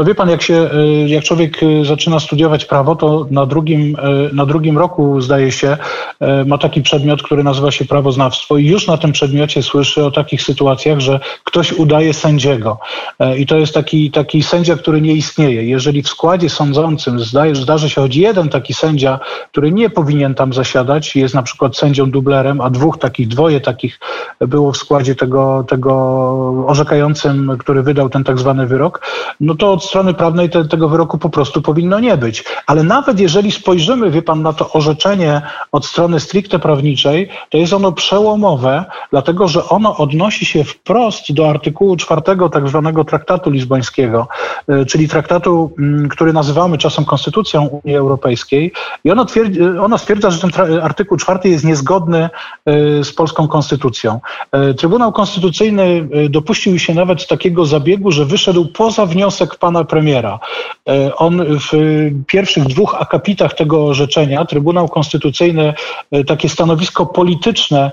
No 0.00 0.04
wie 0.06 0.14
pan, 0.14 0.30
jak, 0.30 0.42
się, 0.42 0.70
jak 1.06 1.24
człowiek 1.24 1.60
zaczyna 1.82 2.20
studiować 2.20 2.64
prawo, 2.64 2.96
to 2.96 3.26
na 3.30 3.46
drugim, 3.46 3.96
na 4.32 4.46
drugim 4.46 4.78
roku, 4.78 5.20
zdaje 5.20 5.52
się, 5.52 5.76
ma 6.46 6.58
taki 6.58 6.82
przedmiot, 6.82 7.22
który 7.22 7.44
nazywa 7.44 7.70
się 7.70 7.84
prawoznawstwo 7.84 8.58
i 8.58 8.66
już 8.66 8.86
na 8.86 8.96
tym 8.96 9.12
przedmiocie 9.12 9.62
słyszy 9.62 10.04
o 10.04 10.10
takich 10.10 10.42
sytuacjach, 10.42 11.00
że 11.00 11.20
ktoś 11.44 11.72
udaje 11.72 12.14
sędziego. 12.14 12.78
I 13.38 13.46
to 13.46 13.56
jest 13.56 13.74
taki, 13.74 14.10
taki 14.10 14.42
sędzia, 14.42 14.76
który 14.76 15.00
nie 15.00 15.12
istnieje. 15.12 15.64
Jeżeli 15.64 16.02
w 16.02 16.08
składzie 16.08 16.50
sądzącym 16.50 17.20
zdaje, 17.20 17.54
zdarzy 17.54 17.90
się 17.90 18.00
choć 18.00 18.16
jeden 18.16 18.48
taki 18.48 18.74
sędzia, 18.74 19.20
który 19.52 19.72
nie 19.72 19.90
powinien 19.90 20.34
tam 20.34 20.52
zasiadać, 20.52 21.16
jest 21.16 21.34
na 21.34 21.42
przykład 21.42 21.76
sędzią 21.76 22.10
dublerem, 22.10 22.60
a 22.60 22.70
dwóch 22.70 22.98
takich, 22.98 23.28
dwoje 23.28 23.60
takich 23.60 24.00
było 24.40 24.72
w 24.72 24.76
składzie 24.76 25.14
tego, 25.14 25.64
tego 25.68 26.64
orzekającym, 26.66 27.56
który 27.58 27.82
wydał 27.82 28.08
ten 28.08 28.24
tak 28.24 28.38
zwany 28.38 28.66
wyrok, 28.66 29.06
no 29.40 29.54
to 29.54 29.72
od 29.72 29.89
strony 29.90 30.14
prawnej 30.14 30.50
te, 30.50 30.64
tego 30.64 30.88
wyroku 30.88 31.18
po 31.18 31.30
prostu 31.30 31.62
powinno 31.62 32.00
nie 32.00 32.16
być. 32.16 32.44
Ale 32.66 32.82
nawet 32.82 33.20
jeżeli 33.20 33.52
spojrzymy, 33.52 34.10
wie 34.10 34.22
pan, 34.22 34.42
na 34.42 34.52
to 34.52 34.72
orzeczenie 34.72 35.42
od 35.72 35.86
strony 35.86 36.20
stricte 36.20 36.58
prawniczej, 36.58 37.28
to 37.50 37.58
jest 37.58 37.72
ono 37.72 37.92
przełomowe, 37.92 38.84
dlatego 39.10 39.48
że 39.48 39.68
ono 39.68 39.96
odnosi 39.96 40.46
się 40.46 40.64
wprost 40.64 41.32
do 41.32 41.50
artykułu 41.50 41.96
czwartego 41.96 42.48
tak 42.48 42.68
zwanego 42.68 43.04
traktatu 43.04 43.50
lizbońskiego, 43.50 44.28
y, 44.70 44.86
czyli 44.86 45.08
traktatu, 45.08 45.72
mm, 45.78 46.08
który 46.08 46.32
nazywamy 46.32 46.78
czasem 46.78 47.04
konstytucją 47.04 47.66
Unii 47.66 47.96
Europejskiej 47.96 48.72
i 49.04 49.10
ono, 49.10 49.24
twierdzi, 49.24 49.62
y, 49.62 49.82
ono 49.82 49.98
stwierdza, 49.98 50.30
że 50.30 50.40
ten 50.40 50.80
artykuł 50.82 51.16
czwarty 51.16 51.48
jest 51.48 51.64
niezgodny 51.64 52.28
y, 52.68 53.04
z 53.04 53.12
polską 53.12 53.48
konstytucją. 53.48 54.20
Trybunał 54.76 55.12
Konstytucyjny 55.12 56.08
dopuścił 56.30 56.78
się 56.78 56.94
nawet 56.94 57.26
takiego 57.26 57.66
zabiegu, 57.66 58.10
że 58.10 58.24
wyszedł 58.24 58.66
poza 58.66 59.06
wniosek 59.06 59.56
pana 59.56 59.79
premiera. 59.84 60.38
On 61.16 61.44
w 61.58 61.70
pierwszych 62.26 62.64
dwóch 62.64 62.94
akapitach 62.98 63.54
tego 63.54 63.86
orzeczenia 63.86 64.44
Trybunał 64.44 64.88
Konstytucyjny 64.88 65.74
takie 66.26 66.48
stanowisko 66.48 67.06
polityczne 67.06 67.90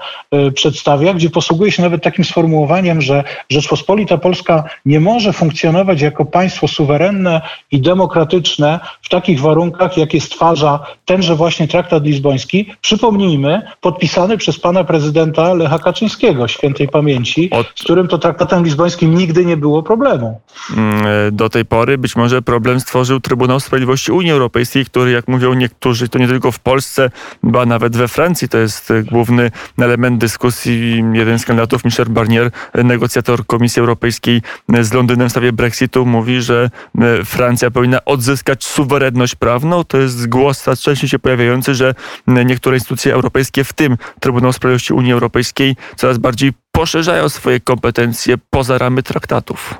przedstawia, 0.53 1.13
gdzie 1.13 1.29
posługuje 1.29 1.71
się 1.71 1.83
nawet 1.83 2.03
takim 2.03 2.25
sformułowaniem, 2.25 3.01
że 3.01 3.23
Rzeczpospolita 3.49 4.17
Polska 4.17 4.63
nie 4.85 4.99
może 4.99 5.33
funkcjonować 5.33 6.01
jako 6.01 6.25
państwo 6.25 6.67
suwerenne 6.67 7.41
i 7.71 7.81
demokratyczne 7.81 8.79
w 9.01 9.09
takich 9.09 9.41
warunkach, 9.41 9.97
jakie 9.97 10.21
stwarza 10.21 10.79
tenże 11.05 11.35
właśnie 11.35 11.67
traktat 11.67 12.03
lizboński. 12.03 12.73
Przypomnijmy, 12.81 13.61
podpisany 13.81 14.37
przez 14.37 14.59
pana 14.59 14.83
prezydenta 14.83 15.53
Lecha 15.53 15.79
Kaczyńskiego, 15.79 16.47
świętej 16.47 16.87
pamięci, 16.87 17.49
Od... 17.51 17.67
z 17.75 17.83
którym 17.83 18.07
to 18.07 18.17
traktatem 18.17 18.63
lizbońskim 18.63 19.15
nigdy 19.15 19.45
nie 19.45 19.57
było 19.57 19.83
problemu. 19.83 20.41
Mm, 20.77 21.35
do 21.35 21.49
tej 21.49 21.65
pory 21.65 21.76
być 21.97 22.15
może 22.15 22.41
problem 22.41 22.79
stworzył 22.79 23.19
Trybunał 23.19 23.59
Sprawiedliwości 23.59 24.11
Unii 24.11 24.31
Europejskiej, 24.31 24.85
który, 24.85 25.11
jak 25.11 25.27
mówią 25.27 25.53
niektórzy, 25.53 26.09
to 26.09 26.19
nie 26.19 26.27
tylko 26.27 26.51
w 26.51 26.59
Polsce, 26.59 27.09
ba 27.43 27.65
nawet 27.65 27.97
we 27.97 28.07
Francji, 28.07 28.49
to 28.49 28.57
jest 28.57 28.93
główny 29.11 29.51
element 29.77 30.17
dyskusji. 30.17 31.03
Jeden 31.13 31.39
z 31.39 31.45
kandydatów, 31.45 31.85
Michel 31.85 32.05
Barnier, 32.09 32.51
negocjator 32.73 33.45
Komisji 33.45 33.79
Europejskiej 33.79 34.41
z 34.81 34.93
Londynem 34.93 35.27
w 35.27 35.31
sprawie 35.31 35.53
Brexitu, 35.53 36.05
mówi, 36.05 36.41
że 36.41 36.69
e, 36.99 37.25
Francja 37.25 37.71
powinna 37.71 38.05
odzyskać 38.05 38.65
suwerenność 38.65 39.35
prawną. 39.35 39.83
To 39.83 39.97
jest 39.97 40.29
głos 40.29 40.65
częściej 40.81 41.09
się 41.09 41.19
pojawiający, 41.19 41.75
że 41.75 41.95
niektóre 42.27 42.75
instytucje 42.75 43.13
europejskie, 43.13 43.63
w 43.63 43.73
tym 43.73 43.97
Trybunał 44.19 44.53
Sprawiedliwości 44.53 44.93
Unii 44.93 45.13
Europejskiej, 45.13 45.75
coraz 45.95 46.17
bardziej 46.17 46.53
poszerzają 46.71 47.29
swoje 47.29 47.59
kompetencje 47.59 48.35
poza 48.49 48.77
ramy 48.77 49.03
traktatów. 49.03 49.73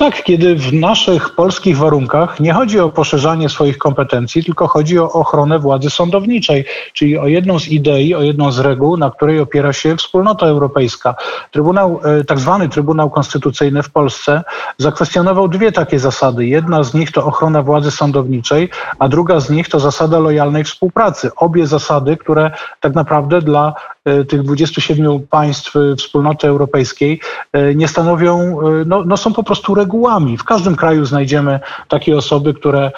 Tak, 0.00 0.22
kiedy 0.22 0.56
w 0.56 0.72
naszych 0.72 1.34
polskich 1.34 1.76
warunkach 1.76 2.40
nie 2.40 2.52
chodzi 2.52 2.80
o 2.80 2.88
poszerzanie 2.88 3.48
swoich 3.48 3.78
kompetencji, 3.78 4.44
tylko 4.44 4.68
chodzi 4.68 4.98
o 4.98 5.12
ochronę 5.12 5.58
władzy 5.58 5.90
sądowniczej, 5.90 6.64
czyli 6.92 7.18
o 7.18 7.26
jedną 7.26 7.58
z 7.58 7.68
idei, 7.68 8.14
o 8.14 8.22
jedną 8.22 8.52
z 8.52 8.58
reguł, 8.58 8.96
na 8.96 9.10
której 9.10 9.40
opiera 9.40 9.72
się 9.72 9.96
wspólnota 9.96 10.46
europejska. 10.46 11.14
Trybunał, 11.50 12.00
e, 12.04 12.24
tak 12.24 12.38
zwany 12.38 12.68
Trybunał 12.68 13.10
Konstytucyjny 13.10 13.82
w 13.82 13.90
Polsce 13.90 14.42
zakwestionował 14.78 15.48
dwie 15.48 15.72
takie 15.72 15.98
zasady. 15.98 16.46
Jedna 16.46 16.82
z 16.82 16.94
nich 16.94 17.12
to 17.12 17.24
ochrona 17.24 17.62
władzy 17.62 17.90
sądowniczej, 17.90 18.68
a 18.98 19.08
druga 19.08 19.40
z 19.40 19.50
nich 19.50 19.68
to 19.68 19.80
zasada 19.80 20.18
lojalnej 20.18 20.64
współpracy. 20.64 21.30
Obie 21.36 21.66
zasady, 21.66 22.16
które 22.16 22.50
tak 22.80 22.94
naprawdę 22.94 23.42
dla 23.42 23.74
E, 24.04 24.24
tych 24.24 24.42
27 24.42 25.20
państw 25.30 25.74
wspólnoty 25.98 26.48
europejskiej 26.48 27.20
e, 27.52 27.74
nie 27.74 27.88
stanowią, 27.88 28.60
no, 28.86 29.04
no 29.04 29.16
są 29.16 29.32
po 29.32 29.42
prostu 29.42 29.74
regułami. 29.90 30.38
W 30.38 30.44
każdym 30.44 30.76
kraju 30.76 31.04
znajdziemy 31.04 31.60
takie 31.88 32.16
osoby, 32.16 32.54
które 32.54 32.92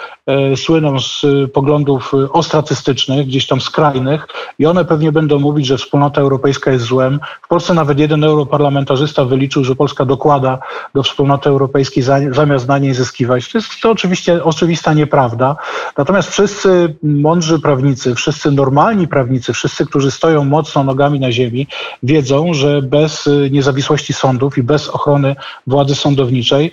słyną 0.55 0.99
z 0.99 1.21
poglądów 1.53 2.11
ostratystycznych, 2.31 3.27
gdzieś 3.27 3.47
tam 3.47 3.61
skrajnych 3.61 4.27
i 4.59 4.65
one 4.65 4.85
pewnie 4.85 5.11
będą 5.11 5.39
mówić, 5.39 5.65
że 5.67 5.77
wspólnota 5.77 6.21
europejska 6.21 6.71
jest 6.71 6.85
złem. 6.85 7.19
W 7.41 7.47
Polsce 7.47 7.73
nawet 7.73 7.99
jeden 7.99 8.23
europarlamentarzysta 8.23 9.25
wyliczył, 9.25 9.63
że 9.63 9.75
Polska 9.75 10.05
dokłada 10.05 10.59
do 10.95 11.03
wspólnoty 11.03 11.49
europejskiej 11.49 12.03
zamiast 12.31 12.67
na 12.67 12.77
niej 12.77 12.93
zyskiwać. 12.93 13.51
To 13.51 13.57
jest 13.57 13.67
to 13.81 13.91
oczywiście 13.91 14.43
oczywista 14.43 14.93
nieprawda. 14.93 15.55
Natomiast 15.97 16.29
wszyscy 16.29 16.95
mądrzy 17.03 17.59
prawnicy, 17.59 18.15
wszyscy 18.15 18.51
normalni 18.51 19.07
prawnicy, 19.07 19.53
wszyscy, 19.53 19.85
którzy 19.85 20.11
stoją 20.11 20.45
mocno 20.45 20.83
nogami 20.83 21.19
na 21.19 21.31
ziemi, 21.31 21.67
wiedzą, 22.03 22.53
że 22.53 22.81
bez 22.81 23.29
niezawisłości 23.51 24.13
sądów 24.13 24.57
i 24.57 24.63
bez 24.63 24.89
ochrony 24.89 25.35
władzy 25.67 25.95
sądowniczej 25.95 26.71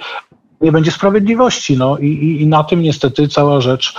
nie 0.61 0.73
będzie 0.73 0.91
sprawiedliwości. 0.91 1.77
No 1.77 1.99
i, 1.99 2.07
i, 2.07 2.43
i, 2.43 2.47
na 2.47 2.65
tym 2.65 2.83
niestety 2.83 3.29
cała 3.29 3.61
rzecz 3.61 3.95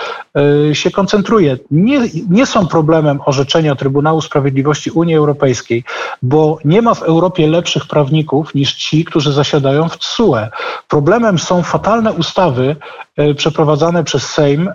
się 0.73 0.91
koncentruje. 0.91 1.57
Nie, 1.71 1.99
nie 2.29 2.45
są 2.45 2.67
problemem 2.67 3.19
orzeczenia 3.25 3.75
Trybunału 3.75 4.21
Sprawiedliwości 4.21 4.91
Unii 4.91 5.15
Europejskiej, 5.15 5.83
bo 6.21 6.57
nie 6.65 6.81
ma 6.81 6.93
w 6.93 7.03
Europie 7.03 7.47
lepszych 7.47 7.87
prawników 7.87 8.55
niż 8.55 8.73
ci, 8.73 9.05
którzy 9.05 9.33
zasiadają 9.33 9.89
w 9.89 9.97
TSUE. 9.97 10.49
Problemem 10.87 11.39
są 11.39 11.63
fatalne 11.63 12.13
ustawy 12.13 12.75
y, 13.19 13.35
przeprowadzane 13.35 14.03
przez 14.03 14.23
Sejm, 14.29 14.69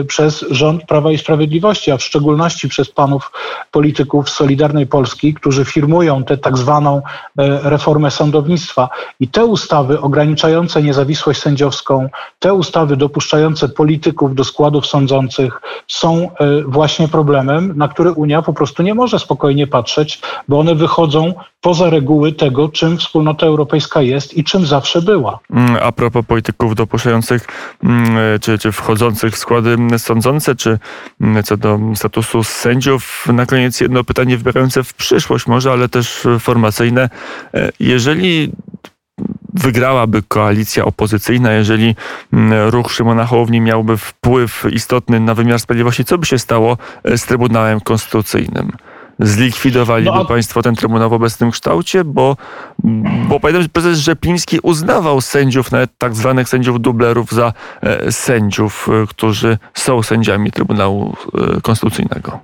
y, 0.00 0.04
przez 0.04 0.44
rząd 0.50 0.84
Prawa 0.84 1.12
i 1.12 1.18
Sprawiedliwości, 1.18 1.90
a 1.90 1.96
w 1.96 2.02
szczególności 2.02 2.68
przez 2.68 2.90
panów 2.90 3.32
polityków 3.70 4.30
Solidarnej 4.30 4.86
Polski, 4.86 5.34
którzy 5.34 5.64
firmują 5.64 6.24
tę 6.24 6.38
tak 6.38 6.58
zwaną 6.58 6.98
y, 6.98 7.02
reformę 7.62 8.10
sądownictwa. 8.10 8.88
I 9.20 9.28
te 9.28 9.44
ustawy 9.44 10.00
ograniczające 10.00 10.82
niezawisłość 10.82 11.40
sędziowską, 11.40 12.08
te 12.38 12.54
ustawy 12.54 12.96
dopuszczające 12.96 13.68
polityków 13.68 14.34
do 14.34 14.44
składów 14.44 14.86
sądzących 14.92 15.60
są 15.88 16.08
e, 16.18 16.62
właśnie 16.66 17.08
problemem, 17.08 17.72
na 17.76 17.88
który 17.88 18.12
Unia 18.12 18.42
po 18.42 18.52
prostu 18.52 18.82
nie 18.82 18.94
może 18.94 19.18
spokojnie 19.18 19.66
patrzeć, 19.66 20.20
bo 20.48 20.60
one 20.60 20.74
wychodzą 20.74 21.34
poza 21.60 21.90
reguły 21.90 22.32
tego, 22.32 22.68
czym 22.68 22.98
wspólnota 22.98 23.46
europejska 23.46 24.02
jest 24.02 24.36
i 24.36 24.44
czym 24.44 24.66
zawsze 24.66 25.02
była. 25.02 25.38
Mm, 25.50 25.76
a 25.82 25.92
propos 25.92 26.26
polityków 26.26 26.74
dopuszczających 26.74 27.46
mm, 27.84 28.40
czy, 28.40 28.58
czy 28.58 28.72
wchodzących 28.72 29.34
w 29.34 29.38
składy 29.38 29.76
sądzące, 29.98 30.54
czy 30.54 30.78
mm, 31.20 31.42
co 31.42 31.56
do 31.56 31.78
statusu 31.94 32.44
sędziów, 32.44 33.26
na 33.32 33.46
koniec 33.46 33.80
jedno 33.80 34.04
pytanie 34.04 34.36
wybierające 34.36 34.84
w 34.84 34.94
przyszłość 34.94 35.46
może, 35.46 35.72
ale 35.72 35.88
też 35.88 36.26
formacyjne. 36.40 37.10
E, 37.54 37.70
jeżeli 37.80 38.52
wygrałaby 39.52 40.22
koalicja 40.28 40.84
opozycyjna, 40.84 41.52
jeżeli 41.52 41.96
mm, 42.32 42.68
ruch 42.68 42.92
Szymona 42.92 43.26
Hołowni 43.26 43.60
miałby 43.60 43.96
wpływ 43.96 44.64
istotny 44.72 45.20
na 45.20 45.34
wymiar 45.34 45.60
sprawiedliwości, 45.60 46.04
co 46.04 46.18
by 46.18 46.26
się 46.26 46.38
stało 46.38 46.78
e, 47.04 47.18
z 47.18 47.26
Trybunałem 47.26 47.80
Konstytucyjnym? 47.80 48.72
Zlikwidowaliby 49.18 50.10
no, 50.10 50.22
a... 50.22 50.24
państwo 50.24 50.62
ten 50.62 50.74
trybunał 50.74 51.10
w 51.10 51.12
obecnym 51.12 51.50
kształcie, 51.50 52.04
bo, 52.04 52.36
bo 53.28 53.40
pamiętam, 53.40 53.62
że 53.62 53.68
prezes 53.68 53.98
Rzepliński 53.98 54.58
uznawał 54.62 55.20
sędziów, 55.20 55.72
nawet 55.72 55.90
tak 55.98 56.14
zwanych 56.14 56.48
sędziów 56.48 56.80
dublerów, 56.80 57.32
za 57.32 57.52
e, 57.80 58.12
sędziów, 58.12 58.88
e, 59.02 59.06
którzy 59.06 59.58
są 59.74 60.02
sędziami 60.02 60.52
Trybunału 60.52 61.16
Konstytucyjnego. 61.62 62.40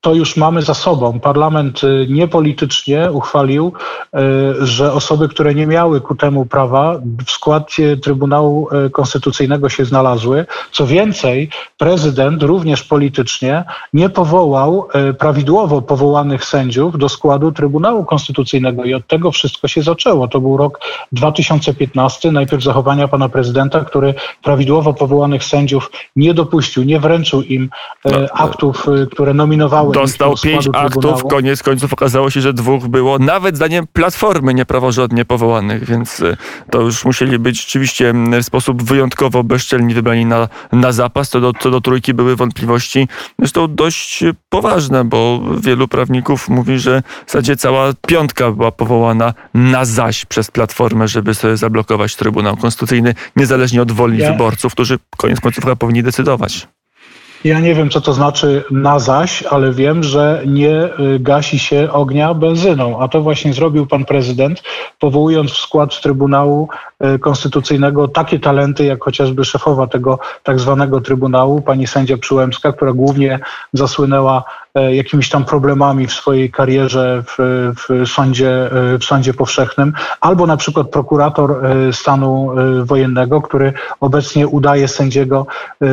To 0.00 0.14
już 0.14 0.36
mamy 0.36 0.62
za 0.62 0.74
sobą. 0.74 1.20
Parlament 1.20 1.84
y, 1.84 2.06
niepolitycznie 2.10 3.12
uchwalił, 3.12 3.72
y, 3.72 4.66
że 4.66 4.92
osoby, 4.92 5.28
które 5.28 5.54
nie 5.54 5.66
miały 5.66 6.00
ku 6.00 6.14
temu 6.14 6.46
prawa, 6.46 7.00
w 7.26 7.30
składzie 7.30 7.96
Trybunału 7.96 8.68
y, 8.86 8.90
Konstytucyjnego 8.90 9.68
się 9.68 9.84
znalazły. 9.84 10.46
Co 10.72 10.86
więcej, 10.86 11.50
prezydent 11.78 12.42
również 12.42 12.82
politycznie 12.82 13.64
nie 13.92 14.08
powołał 14.08 14.88
prawidłowo 15.18 15.82
powołanych 15.82 16.44
sędziów 16.44 16.98
do 16.98 17.08
składu 17.08 17.52
Trybunału 17.52 18.04
Konstytucyjnego 18.04 18.84
i 18.84 18.94
od 18.94 19.06
tego 19.06 19.30
wszystko 19.30 19.68
się 19.68 19.82
zaczęło. 19.82 20.28
To 20.28 20.40
był 20.40 20.56
rok 20.56 20.80
2015, 21.12 22.32
najpierw 22.32 22.62
zachowania 22.62 23.08
pana 23.08 23.28
prezydenta, 23.28 23.84
który 23.84 24.14
prawidłowo 24.42 24.94
powołanych 24.94 25.44
sędziów 25.44 25.90
nie 26.16 26.34
dopuścił, 26.34 26.84
nie 26.84 27.00
wręczył 27.00 27.42
im 27.42 27.70
no, 28.04 28.12
aktów, 28.32 28.86
które 29.10 29.34
nominowały 29.34 29.87
Dostał 29.92 30.34
pięć 30.42 30.68
aktów, 30.74 31.22
koniec 31.30 31.62
końców 31.62 31.92
okazało 31.92 32.30
się, 32.30 32.40
że 32.40 32.52
dwóch 32.52 32.86
było, 32.86 33.18
nawet 33.18 33.56
zdaniem 33.56 33.86
Platformy 33.92 34.54
niepraworządnie 34.54 35.24
powołanych, 35.24 35.84
więc 35.84 36.20
y, 36.20 36.36
to 36.70 36.80
już 36.80 37.04
musieli 37.04 37.38
być 37.38 37.60
rzeczywiście 37.60 38.14
w 38.42 38.44
sposób 38.44 38.82
wyjątkowo 38.82 39.44
bezczelni 39.44 39.94
wybrani 39.94 40.26
na, 40.26 40.48
na 40.72 40.92
zapas. 40.92 41.28
Co 41.28 41.40
do, 41.40 41.52
co 41.52 41.70
do 41.70 41.80
trójki 41.80 42.14
były 42.14 42.36
wątpliwości, 42.36 43.08
zresztą 43.38 43.74
dość 43.74 44.24
poważne, 44.48 45.04
bo 45.04 45.40
wielu 45.60 45.88
prawników 45.88 46.48
mówi, 46.48 46.78
że 46.78 47.02
w 47.26 47.30
zasadzie 47.30 47.56
cała 47.56 47.92
piątka 48.06 48.52
była 48.52 48.72
powołana 48.72 49.34
na 49.54 49.84
zaś 49.84 50.24
przez 50.24 50.50
Platformę, 50.50 51.08
żeby 51.08 51.34
sobie 51.34 51.56
zablokować 51.56 52.16
Trybunał 52.16 52.56
Konstytucyjny, 52.56 53.14
niezależnie 53.36 53.82
od 53.82 53.92
woli 53.92 54.18
ja. 54.18 54.32
wyborców, 54.32 54.72
którzy 54.72 54.98
koniec 55.16 55.40
końców 55.40 55.64
chyba 55.64 55.76
powinni 55.76 56.02
decydować. 56.02 56.68
Ja 57.44 57.60
nie 57.60 57.74
wiem, 57.74 57.90
co 57.90 58.00
to 58.00 58.12
znaczy 58.12 58.64
na 58.70 58.98
zaś, 58.98 59.42
ale 59.42 59.72
wiem, 59.72 60.02
że 60.02 60.42
nie 60.46 60.84
y, 60.84 61.18
gasi 61.20 61.58
się 61.58 61.92
ognia 61.92 62.34
benzyną, 62.34 63.00
a 63.00 63.08
to 63.08 63.22
właśnie 63.22 63.52
zrobił 63.52 63.86
pan 63.86 64.04
prezydent, 64.04 64.62
powołując 64.98 65.50
w 65.50 65.56
skład 65.56 66.00
Trybunału 66.00 66.68
y, 67.14 67.18
Konstytucyjnego 67.18 68.08
takie 68.08 68.40
talenty, 68.40 68.84
jak 68.84 69.04
chociażby 69.04 69.44
szefowa 69.44 69.86
tego 69.86 70.18
tak 70.42 70.60
zwanego 70.60 71.00
Trybunału, 71.00 71.60
pani 71.60 71.86
sędzia 71.86 72.16
Przyłębska, 72.16 72.72
która 72.72 72.92
głównie 72.92 73.40
zasłynęła 73.72 74.44
jakimiś 74.74 75.28
tam 75.28 75.44
problemami 75.44 76.06
w 76.06 76.12
swojej 76.12 76.50
karierze 76.50 77.22
w, 77.26 77.36
w, 77.76 78.08
sądzie, 78.08 78.50
e, 78.50 78.98
w 78.98 79.04
sądzie 79.04 79.34
powszechnym, 79.34 79.92
albo 80.20 80.46
na 80.46 80.56
przykład 80.56 80.90
prokurator 80.90 81.66
e, 81.66 81.92
stanu 81.92 82.50
wojennego, 82.84 83.42
który 83.42 83.72
obecnie 84.00 84.48
udaje 84.48 84.88
sędziego 84.88 85.46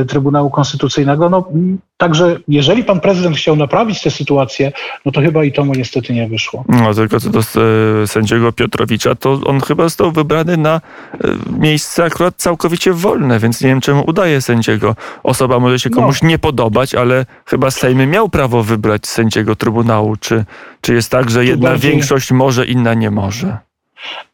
Trybunału 0.07 0.49
Konstytucyjnego. 0.49 1.29
No, 1.29 1.49
Także 1.97 2.39
jeżeli 2.47 2.83
pan 2.83 2.99
prezydent 2.99 3.37
chciał 3.37 3.55
naprawić 3.55 4.01
tę 4.01 4.11
sytuację, 4.11 4.71
no 5.05 5.11
to 5.11 5.21
chyba 5.21 5.43
i 5.43 5.51
to 5.51 5.65
mu 5.65 5.73
niestety 5.73 6.13
nie 6.13 6.27
wyszło. 6.27 6.63
No 6.69 6.93
tylko 6.93 7.19
co 7.19 7.29
do 7.29 7.41
sędziego 8.07 8.51
Piotrowicza, 8.51 9.15
to 9.15 9.39
on 9.45 9.61
chyba 9.61 9.83
został 9.83 10.11
wybrany 10.11 10.57
na 10.57 10.81
miejsce 11.59 12.03
akurat 12.03 12.35
całkowicie 12.37 12.93
wolne, 12.93 13.39
więc 13.39 13.61
nie 13.61 13.67
wiem 13.67 13.81
czemu 13.81 14.03
udaje 14.07 14.41
sędziego. 14.41 14.95
Osoba 15.23 15.59
może 15.59 15.79
się 15.79 15.89
no. 15.89 15.95
komuś 15.95 16.21
no. 16.21 16.29
nie 16.29 16.39
podobać, 16.39 16.95
ale 16.95 17.25
chyba 17.45 17.71
Sejmy 17.71 18.07
miał 18.07 18.29
prawo 18.29 18.63
wybrać 18.63 19.07
sędziego 19.07 19.55
Trybunału? 19.55 20.15
Czy, 20.15 20.45
czy 20.81 20.93
jest 20.93 21.11
tak, 21.11 21.29
że 21.29 21.45
jedna 21.45 21.69
bardziej... 21.69 21.91
większość 21.91 22.31
może, 22.31 22.65
inna 22.65 22.93
nie 22.93 23.11
może? 23.11 23.57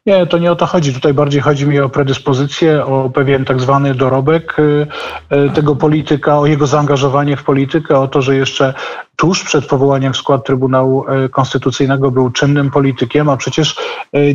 Nie, 0.06 0.26
to 0.26 0.38
nie 0.38 0.52
o 0.52 0.56
to 0.56 0.66
chodzi. 0.66 0.94
Tutaj 0.94 1.14
bardziej 1.14 1.40
chodzi 1.40 1.66
mi 1.66 1.80
o 1.80 1.88
predyspozycję, 1.88 2.84
o 2.86 3.10
pewien 3.10 3.44
tak 3.44 3.60
zwany 3.60 3.94
dorobek 3.94 4.58
y, 4.58 4.86
y, 5.32 5.50
tego 5.50 5.76
polityka, 5.76 6.38
o 6.38 6.46
jego 6.46 6.66
zaangażowanie 6.66 7.36
w 7.36 7.44
politykę, 7.44 7.98
o 7.98 8.08
to, 8.08 8.22
że 8.22 8.36
jeszcze 8.36 8.74
tuż 9.22 9.44
przed 9.44 9.66
powołaniem 9.66 10.12
w 10.12 10.16
skład 10.16 10.44
Trybunału 10.44 11.04
y, 11.24 11.28
Konstytucyjnego 11.28 12.10
był 12.10 12.30
czynnym 12.30 12.70
politykiem, 12.70 13.28
a 13.28 13.36
przecież 13.36 13.76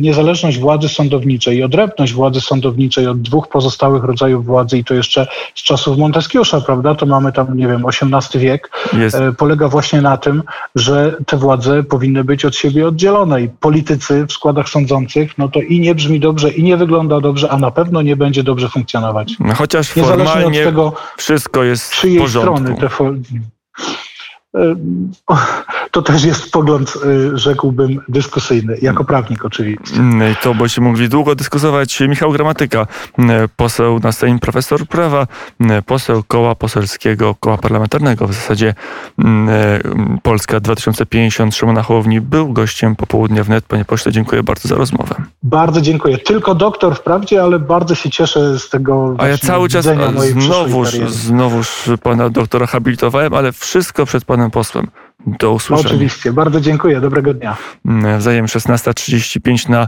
niezależność 0.00 0.58
władzy 0.58 0.88
sądowniczej 0.88 1.56
i 1.56 1.62
odrębność 1.62 2.12
władzy 2.12 2.40
sądowniczej 2.40 3.06
od 3.06 3.22
dwóch 3.22 3.48
pozostałych 3.48 4.04
rodzajów 4.04 4.46
władzy 4.46 4.78
i 4.78 4.84
to 4.84 4.94
jeszcze 4.94 5.26
z 5.54 5.62
czasów 5.62 5.98
Monteskiusza, 5.98 6.60
prawda, 6.60 6.94
to 6.94 7.06
mamy 7.06 7.32
tam, 7.32 7.56
nie 7.56 7.68
wiem, 7.68 7.84
XVIII 7.86 8.44
wiek, 8.44 8.70
Jest. 8.92 9.16
polega 9.38 9.68
właśnie 9.68 10.02
na 10.02 10.16
tym, 10.16 10.42
że 10.74 11.16
te 11.26 11.36
władze 11.36 11.82
powinny 11.82 12.24
być 12.24 12.44
od 12.44 12.56
siebie 12.56 12.88
oddzielone 12.88 13.42
i 13.42 13.48
politycy 13.48 14.26
w 14.26 14.32
składach 14.32 14.68
sądzących, 14.68 15.38
no 15.38 15.48
to 15.48 15.58
to 15.58 15.62
i 15.62 15.80
nie 15.80 15.94
brzmi 15.94 16.20
dobrze, 16.20 16.50
i 16.50 16.62
nie 16.62 16.76
wygląda 16.76 17.20
dobrze, 17.20 17.50
a 17.50 17.58
na 17.58 17.70
pewno 17.70 18.02
nie 18.02 18.16
będzie 18.16 18.42
dobrze 18.42 18.68
funkcjonować. 18.68 19.36
No, 19.40 19.54
chociaż 19.54 19.88
formalnie 19.88 20.64
tego, 20.64 20.92
wszystko 21.16 21.64
jest 21.64 21.94
w 21.94 22.18
porządku. 22.18 22.54
Strony 22.56 22.80
te 22.80 22.88
to 25.90 26.02
też 26.02 26.24
jest 26.24 26.52
pogląd, 26.52 26.94
y, 27.34 27.38
rzekłbym, 27.38 28.00
dyskusyjny, 28.08 28.78
jako 28.82 29.04
prawnik 29.04 29.44
oczywiście. 29.44 29.96
Mm, 29.96 30.34
to 30.42 30.54
bo 30.54 30.68
się 30.68 30.80
mogli 30.80 31.08
długo 31.08 31.34
dyskutować. 31.34 32.00
Michał 32.00 32.32
Gramatyka, 32.32 32.86
mm, 33.18 33.48
poseł 33.56 33.98
na 33.98 34.12
Sejm, 34.12 34.38
profesor 34.38 34.86
prawa, 34.86 35.26
mm, 35.60 35.82
poseł 35.82 36.22
koła 36.28 36.54
poselskiego, 36.54 37.34
koła 37.40 37.58
parlamentarnego 37.58 38.28
w 38.28 38.34
zasadzie 38.34 38.74
Polska 40.22 40.60
2050 40.60 41.56
Szymona 41.56 41.82
Hołowni 41.82 42.20
był 42.20 42.52
gościem 42.52 42.96
popołudnia 42.96 43.44
wnet. 43.44 43.64
Panie 43.64 43.84
pośle, 43.84 44.12
dziękuję 44.12 44.42
bardzo 44.42 44.68
za 44.68 44.74
rozmowę. 44.74 45.14
Bardzo 45.42 45.80
dziękuję. 45.80 46.18
Tylko 46.18 46.54
doktor 46.54 46.96
wprawdzie, 46.96 47.42
ale 47.42 47.58
bardzo 47.58 47.94
się 47.94 48.10
cieszę 48.10 48.58
z 48.58 48.68
tego 48.68 49.14
A 49.18 49.28
ja 49.28 49.38
cały 49.38 49.68
czas 49.68 49.86
znowuż, 50.32 50.88
znowuż 51.08 51.90
pana 52.02 52.30
doktora 52.30 52.66
habilitowałem, 52.66 53.34
ale 53.34 53.52
wszystko 53.52 54.06
przed 54.06 54.24
panem 54.24 54.47
panem 54.48 54.50
posłem. 54.50 54.86
Do 55.26 55.52
usłyszenia. 55.52 55.88
Oczywiście. 55.88 56.32
Bardzo 56.32 56.60
dziękuję. 56.60 57.00
Dobrego 57.00 57.34
dnia. 57.34 57.56
Wzajem 58.18 58.46
16.35 58.46 59.68
na 59.68 59.86